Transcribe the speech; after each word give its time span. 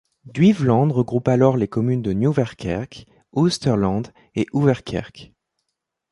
Duiveland 0.25 0.91
regroupe 0.91 1.27
alors 1.27 1.57
les 1.57 1.67
communes 1.67 2.01
de 2.01 2.11
Nieuwerkerk, 2.11 3.05
Oosterland 3.33 4.11
et 4.33 4.47
Ouwerkerk. 4.51 5.31